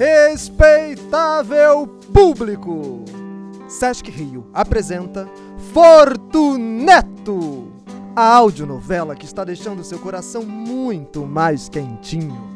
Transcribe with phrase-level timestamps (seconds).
[0.00, 3.04] Respeitável público!
[3.68, 5.28] Sesc Rio apresenta
[5.74, 7.70] Fortuneto,
[8.16, 12.48] a audionovela que está deixando seu coração muito mais quentinho.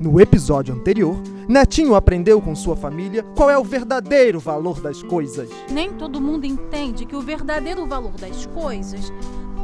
[0.00, 1.16] No episódio anterior,
[1.48, 5.48] Netinho aprendeu com sua família qual é o verdadeiro valor das coisas.
[5.70, 9.12] Nem todo mundo entende que o verdadeiro valor das coisas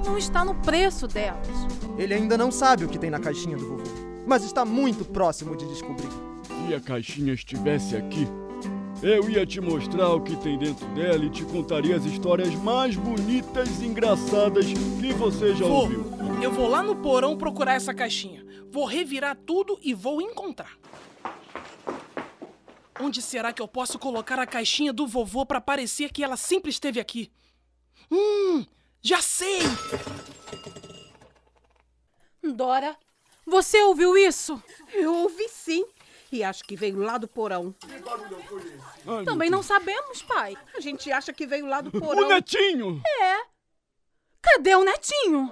[0.05, 1.67] não está no preço delas.
[1.99, 3.83] Ele ainda não sabe o que tem na caixinha do vovô,
[4.25, 6.26] mas está muito próximo de descobrir.
[6.67, 8.27] Se a caixinha estivesse aqui,
[9.01, 12.97] eu ia te mostrar o que tem dentro dela e te contaria as histórias mais
[12.97, 15.83] bonitas e engraçadas que você já Vou.
[15.83, 16.05] ouviu.
[16.43, 18.45] Eu vou lá no porão procurar essa caixinha.
[18.69, 20.77] Vou revirar tudo e vou encontrar.
[23.01, 26.71] Onde será que eu posso colocar a caixinha do vovô para parecer que ela sempre
[26.71, 27.31] esteve aqui?
[28.11, 28.67] Hum,
[29.01, 29.61] já sei!
[32.43, 32.97] Dora,
[33.47, 34.61] você ouviu isso?
[34.93, 35.85] Eu ouvi sim.
[36.37, 37.75] E acho que veio lá do porão.
[39.07, 40.55] Ai, Também meu não sabemos, pai.
[40.77, 42.05] A gente acha que veio lá do Deus.
[42.05, 42.25] porão.
[42.25, 43.01] O netinho!
[44.43, 45.51] Cadê o netinho?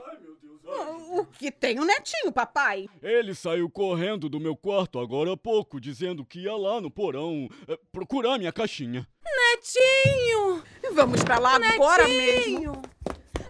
[0.66, 2.86] O que tem o netinho, papai?
[3.02, 7.48] Ele saiu correndo do meu quarto agora há pouco, dizendo que ia lá no porão
[7.66, 9.08] eh, procurar minha caixinha.
[9.24, 10.62] Netinho!
[10.92, 12.42] Vamos pra lá agora mesmo.
[12.58, 12.82] Netinho!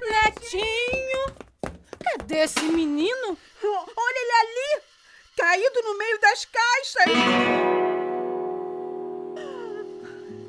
[0.00, 1.34] Netinho!
[1.98, 3.36] Cadê esse menino?
[3.64, 4.82] Olha ele ali,
[5.36, 6.44] caído no meio das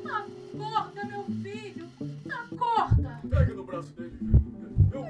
[0.08, 1.88] Acorda, meu filho!
[2.30, 3.20] Acorda!
[3.28, 4.16] Pega no braço dele.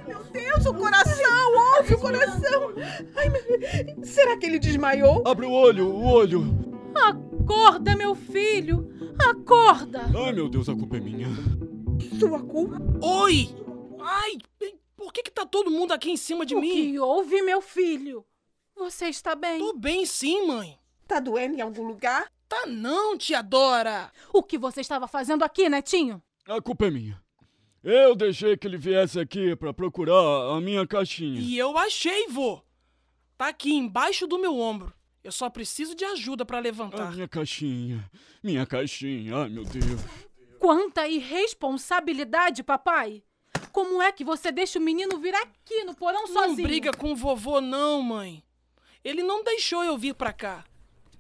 [0.07, 2.73] Meu Deus, o coração, ouve o coração.
[3.17, 4.05] Ai, meu...
[4.05, 5.23] Será que ele desmaiou?
[5.27, 6.43] Abre o olho, o olho.
[6.95, 8.91] Acorda, meu filho!
[9.19, 10.03] Acorda!
[10.25, 11.29] Ai, meu Deus, a culpa é minha.
[12.19, 12.79] Sua culpa?
[13.01, 13.49] Oi!
[14.01, 14.39] Ai,
[14.97, 16.93] por que que tá todo mundo aqui em cima de o mim?
[16.93, 18.25] que houve, meu filho?
[18.77, 19.59] Você está bem?
[19.59, 20.79] Tô bem sim, mãe.
[21.07, 22.31] Tá doendo em algum lugar?
[22.49, 24.11] Tá não, tia Dora.
[24.33, 26.23] O que você estava fazendo aqui, netinho?
[26.49, 27.21] A culpa é minha.
[27.83, 31.41] Eu deixei que ele viesse aqui pra procurar a minha caixinha.
[31.41, 32.61] E eu achei, vô.
[33.39, 34.93] Tá aqui embaixo do meu ombro.
[35.23, 37.13] Eu só preciso de ajuda pra A levantar.
[37.13, 38.09] minha caixinha.
[38.43, 39.37] Minha caixinha.
[39.37, 40.01] Ai, meu Deus.
[40.59, 43.23] Quanta irresponsabilidade, papai!
[43.73, 46.67] Como é que você deixa o menino vir aqui no porão Não sozinho?
[46.67, 48.43] briga com o vovô, não, mãe.
[49.05, 50.65] Ele não deixou eu vir pra cá.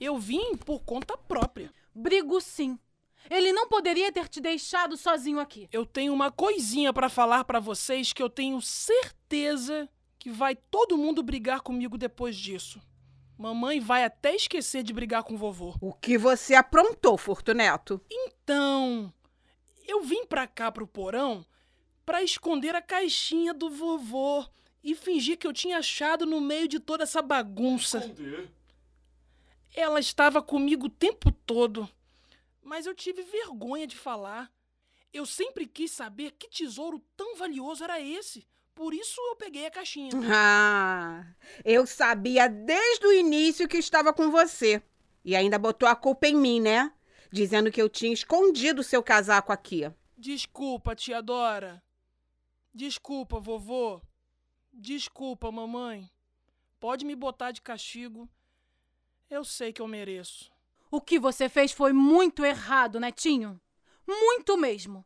[0.00, 1.72] Eu vim por conta própria.
[1.94, 2.78] Brigo sim.
[3.30, 5.68] Ele não poderia ter te deixado sozinho aqui.
[5.72, 10.98] Eu tenho uma coisinha pra falar pra vocês que eu tenho certeza que vai todo
[10.98, 12.80] mundo brigar comigo depois disso.
[13.38, 15.74] Mamãe vai até esquecer de brigar com o vovô.
[15.80, 18.00] O que você aprontou, Fortuneto?
[18.10, 19.12] Então,
[19.86, 21.44] eu vim pra cá pro porão
[22.04, 24.46] pra esconder a caixinha do vovô
[24.82, 28.14] e fingir que eu tinha achado no meio de toda essa bagunça.
[29.76, 31.86] Ela estava comigo o tempo todo,
[32.62, 34.50] mas eu tive vergonha de falar.
[35.12, 38.46] Eu sempre quis saber que tesouro tão valioso era esse.
[38.74, 40.10] Por isso eu peguei a caixinha.
[40.34, 41.26] Ah,
[41.64, 44.82] eu sabia desde o início que estava com você.
[45.22, 46.92] E ainda botou a culpa em mim, né?
[47.30, 49.90] Dizendo que eu tinha escondido o seu casaco aqui.
[50.16, 51.82] Desculpa, tia Dora.
[52.74, 54.00] Desculpa, vovô.
[54.72, 56.10] Desculpa, mamãe.
[56.80, 58.28] Pode me botar de castigo.
[59.28, 60.52] Eu sei que eu mereço.
[60.90, 63.60] O que você fez foi muito errado, netinho.
[64.06, 65.04] Muito mesmo.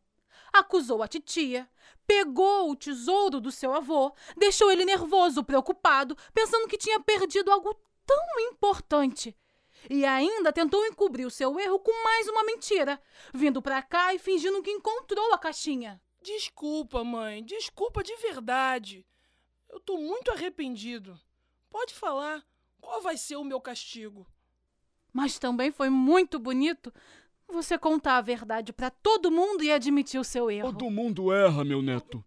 [0.53, 1.67] Acusou a titia,
[2.05, 7.73] pegou o tesouro do seu avô, deixou ele nervoso, preocupado, pensando que tinha perdido algo
[8.05, 9.35] tão importante.
[9.89, 13.01] E ainda tentou encobrir o seu erro com mais uma mentira,
[13.33, 15.99] vindo pra cá e fingindo que encontrou a caixinha.
[16.21, 17.43] Desculpa, mãe.
[17.43, 19.03] Desculpa de verdade.
[19.67, 21.19] Eu tô muito arrependido.
[21.71, 22.45] Pode falar.
[22.81, 24.27] Qual vai ser o meu castigo?
[25.13, 26.91] Mas também foi muito bonito
[27.47, 30.73] você contar a verdade pra todo mundo e admitir o seu erro.
[30.73, 32.23] Todo mundo erra, meu neto.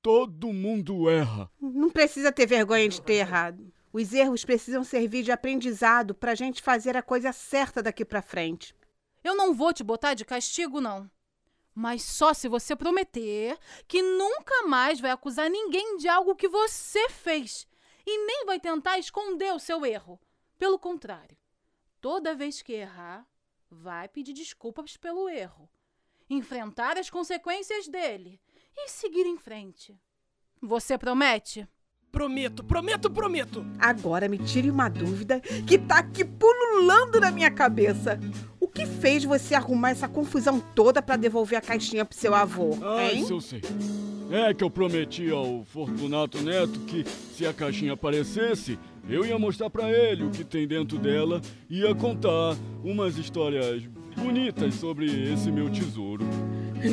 [0.00, 1.50] Todo mundo erra.
[1.60, 3.72] Não precisa ter vergonha de ter errado.
[3.92, 8.74] Os erros precisam servir de aprendizado pra gente fazer a coisa certa daqui pra frente.
[9.22, 11.10] Eu não vou te botar de castigo, não.
[11.74, 17.08] Mas só se você prometer que nunca mais vai acusar ninguém de algo que você
[17.10, 17.66] fez
[18.12, 20.20] e nem vai tentar esconder o seu erro.
[20.58, 21.36] Pelo contrário,
[22.00, 23.24] toda vez que errar,
[23.70, 25.70] vai pedir desculpas pelo erro,
[26.28, 28.40] enfrentar as consequências dele
[28.76, 29.96] e seguir em frente.
[30.60, 31.66] Você promete?
[32.10, 33.64] Prometo, prometo, prometo.
[33.78, 38.18] Agora me tire uma dúvida que tá aqui pululando na minha cabeça.
[38.58, 42.70] O que fez você arrumar essa confusão toda pra devolver a caixinha pro seu avô,
[42.82, 43.22] Ah, hein?
[43.22, 43.60] isso eu sei.
[44.30, 48.78] É que eu prometi ao Fortunato Neto que se a caixinha aparecesse,
[49.08, 52.54] Eu ia mostrar pra ele o que tem dentro dela e ia contar
[52.84, 53.82] umas histórias
[54.16, 56.24] bonitas sobre esse meu tesouro.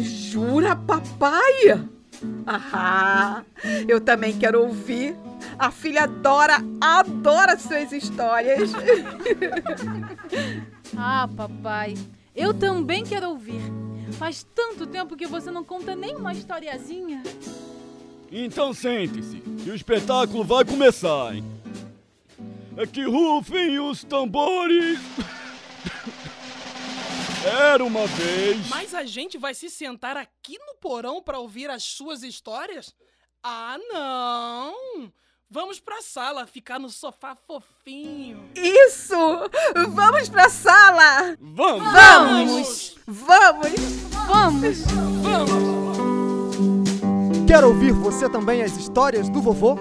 [0.04, 1.86] Jura, papai?
[2.48, 3.44] Ah,
[3.88, 5.16] eu também quero ouvir.
[5.60, 8.72] A filha Dora adora suas histórias.
[11.00, 11.94] Ah, papai,
[12.36, 13.62] eu também quero ouvir.
[14.14, 17.24] Faz tanto tempo que você não conta nem uma historiazinha.
[18.32, 21.44] Então sente-se, que o espetáculo vai começar, hein?
[22.76, 25.00] É que rufem os tambores!
[27.46, 28.68] Era uma vez.
[28.70, 32.94] Mas a gente vai se sentar aqui no porão pra ouvir as suas histórias?
[33.42, 35.12] Ah, não!
[35.50, 38.50] Vamos pra sala, ficar no sofá fofinho.
[38.54, 39.16] Isso!
[39.90, 41.38] Vamos pra sala!
[41.40, 41.94] Vamos!
[41.94, 41.94] Vamos!
[41.94, 42.97] Vamos!
[44.48, 44.86] Vamos!
[45.24, 45.98] Vamos!
[47.46, 49.78] Quer ouvir você também as histórias do vovô?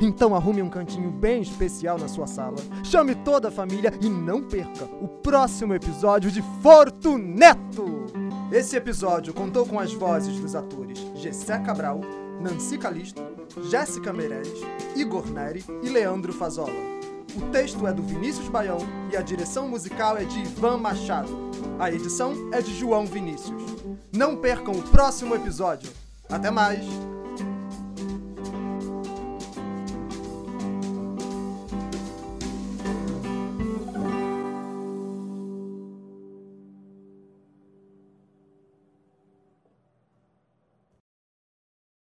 [0.00, 2.54] Então arrume um cantinho bem especial na sua sala,
[2.84, 8.06] chame toda a família e não perca o próximo episódio de Fortuneto!
[8.52, 12.00] Esse episódio contou com as vozes dos atores Gessé Cabral,
[12.40, 13.20] Nancy Calisto,
[13.68, 14.60] Jéssica Meirelles,
[14.94, 16.95] Igor Neri e Leandro Fazola.
[17.36, 18.78] O texto é do Vinícius Baião
[19.12, 21.28] e a direção musical é de Ivan Machado.
[21.78, 23.62] A edição é de João Vinícius.
[24.10, 25.90] Não percam o próximo episódio.
[26.30, 26.86] Até mais!